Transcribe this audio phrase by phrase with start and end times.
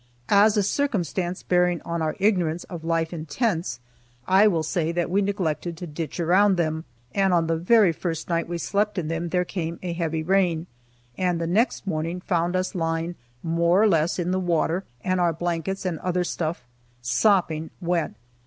[0.29, 3.79] As a circumstance bearing on our ignorance of life in tents,
[4.27, 8.27] I will say that we neglected to ditch around them, and on the very first
[8.27, 10.65] night we slept in them there came a heavy rain,
[11.19, 15.33] and the next morning found us lying more or less in the water, and our
[15.33, 16.63] blankets and other stuff
[17.03, 18.15] sopping wet.